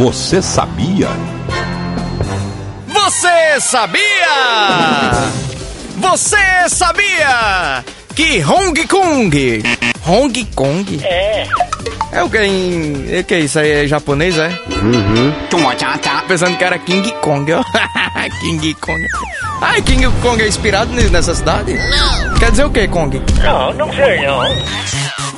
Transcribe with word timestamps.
Você 0.00 0.40
sabia? 0.40 1.08
Você 2.88 3.60
sabia? 3.60 4.00
Você 5.98 6.68
sabia 6.70 7.84
que 8.14 8.42
Hong 8.42 8.86
Kong. 8.86 9.62
Hong 10.06 10.44
Kong? 10.54 11.00
É. 11.04 11.46
É 12.12 12.22
o 12.22 12.30
que 12.30 12.38
em. 12.38 13.14
É 13.14 13.22
que 13.22 13.40
isso 13.40 13.58
aí 13.58 13.84
é 13.84 13.86
japonês, 13.86 14.38
é? 14.38 14.48
Uhum. 14.70 15.34
Pensando 16.26 16.56
que 16.56 16.64
era 16.64 16.78
King 16.78 17.12
Kong, 17.20 17.52
ó. 17.52 17.62
King 18.40 18.74
Kong. 18.80 19.06
Ah, 19.60 19.78
King 19.82 20.08
Kong 20.22 20.42
é 20.42 20.48
inspirado 20.48 20.90
nessa 21.10 21.34
cidade? 21.34 21.74
Não. 21.74 22.34
Quer 22.38 22.50
dizer 22.52 22.64
o 22.64 22.70
que, 22.70 22.88
Kong? 22.88 23.22
Não, 23.42 23.74
não 23.74 23.92
sei 23.92 24.22
não. 24.22 24.40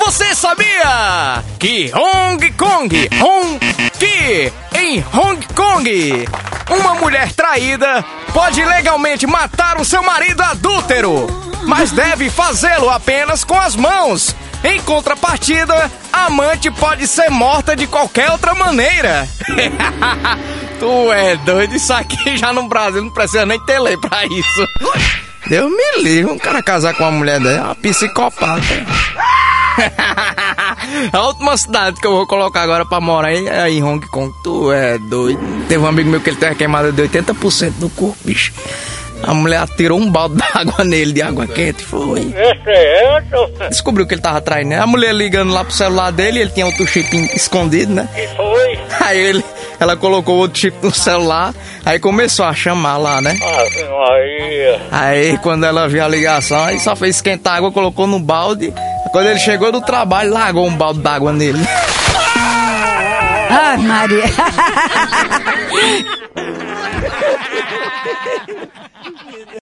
Você 0.05 0.35
sabia 0.35 1.45
que 1.61 1.93
Hong 1.95 2.53
Kong, 2.55 3.09
Hong 3.21 3.59
que 4.01 4.53
em 4.77 5.05
Hong 5.15 5.47
Kong, 5.55 6.25
uma 6.69 6.97
mulher 6.97 7.33
traída 7.33 8.05
pode 8.33 8.65
legalmente 8.65 9.29
matar 9.29 9.81
o 9.81 9.85
seu 9.85 10.03
marido 10.03 10.43
adúltero, 10.43 11.29
mas 11.67 11.93
deve 11.93 12.29
fazê-lo 12.29 12.91
apenas 12.91 13.45
com 13.45 13.59
as 13.59 13.77
mãos. 13.77 14.35
Em 14.65 14.81
contrapartida, 14.83 15.91
a 16.13 16.27
amante 16.27 16.69
pode 16.69 17.07
ser 17.07 17.31
morta 17.31 17.77
de 17.77 17.87
qualquer 17.87 18.29
outra 18.33 18.55
maneira. 18.57 19.29
tu 20.81 21.13
é 21.13 21.37
doido, 21.37 21.77
isso 21.77 21.93
aqui 21.93 22.37
já 22.37 22.53
no 22.53 22.69
Brasil 22.69 23.03
não 23.03 23.11
precisa 23.11 23.47
nem 23.47 23.61
ter 23.61 23.79
lei 23.79 23.97
pra 23.97 24.25
isso. 24.27 24.69
Deus 25.47 25.71
me 25.71 26.03
livre, 26.03 26.33
um 26.33 26.39
cara 26.39 26.63
casar 26.63 26.95
com 26.95 27.05
uma 27.05 27.13
mulher 27.13 27.39
dessa 27.39 27.57
é 27.57 27.63
uma 27.63 27.75
psicopata. 27.77 28.63
A 31.13 31.21
última 31.27 31.57
cidade 31.57 32.01
que 32.01 32.07
eu 32.07 32.13
vou 32.13 32.27
colocar 32.27 32.63
agora 32.63 32.85
pra 32.85 33.01
morar 33.01 33.33
é 33.33 33.71
em 33.71 33.83
Hong 33.83 34.05
Kong. 34.09 34.33
Tu 34.43 34.73
é 34.73 34.99
doido. 34.99 35.41
Teve 35.69 35.83
um 35.83 35.87
amigo 35.87 36.11
meu 36.11 36.21
que 36.21 36.31
ele 36.31 36.37
teve 36.37 36.55
queimada 36.55 36.93
de 36.93 37.03
80% 37.03 37.73
do 37.79 37.89
corpo, 37.91 38.17
bicho. 38.25 38.53
A 39.23 39.33
mulher 39.35 39.59
atirou 39.59 40.01
um 40.01 40.11
balde 40.11 40.37
d'água 40.37 40.83
nele, 40.85 41.13
de 41.13 41.23
água 41.23 41.47
quente, 41.47 41.83
foi. 41.83 42.33
É 42.35 42.55
certo. 42.65 43.69
Descobriu 43.69 44.07
que 44.07 44.15
ele 44.15 44.21
tava 44.21 44.41
traindo, 44.41 44.71
né? 44.71 44.81
A 44.81 44.87
mulher 44.87 45.15
ligando 45.15 45.53
lá 45.53 45.65
pro 45.65 45.73
celular 45.73 46.11
dele, 46.11 46.41
ele 46.41 46.51
tinha 46.51 46.67
outro 46.67 46.87
chip 46.87 47.15
escondido, 47.35 47.95
né? 47.95 48.09
E 48.17 48.27
foi. 48.37 48.79
Aí 49.01 49.19
ele, 49.19 49.45
ela 49.79 49.97
colocou 49.97 50.37
outro 50.39 50.59
chip 50.59 50.77
no 50.83 50.93
celular, 50.93 51.55
aí 51.85 52.01
começou 52.01 52.45
a 52.45 52.53
chamar 52.53 52.97
lá, 52.97 53.21
né? 53.21 53.39
Ave 53.41 53.85
Maria. 53.85 54.81
Aí 54.91 55.39
quando 55.39 55.65
ela 55.65 55.89
viu 55.89 56.05
a 56.05 56.09
ligação, 56.09 56.65
aí 56.65 56.81
só 56.81 56.97
fez 56.97 57.17
esquentar 57.17 57.59
água, 57.59 57.71
colocou 57.71 58.09
no 58.09 58.19
balde. 58.19 58.75
Quando 59.11 59.27
ele 59.27 59.39
chegou 59.39 59.73
do 59.73 59.81
trabalho, 59.81 60.33
largou 60.33 60.67
um 60.67 60.77
balde 60.77 61.01
d'água 61.01 61.33
nele. 61.33 61.59
Ai, 63.51 63.77
Maria. 63.79 64.25